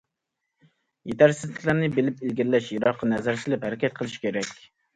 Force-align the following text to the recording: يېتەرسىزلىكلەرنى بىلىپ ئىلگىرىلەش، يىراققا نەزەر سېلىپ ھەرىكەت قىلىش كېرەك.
يېتەرسىزلىكلەرنى 1.11 1.91
بىلىپ 1.99 2.25
ئىلگىرىلەش، 2.25 2.73
يىراققا 2.79 3.13
نەزەر 3.15 3.41
سېلىپ 3.45 3.71
ھەرىكەت 3.71 3.97
قىلىش 4.01 4.21
كېرەك. 4.29 4.55